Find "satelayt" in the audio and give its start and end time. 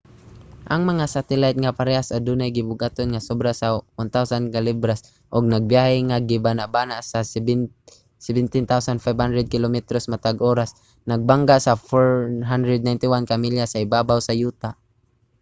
1.15-1.57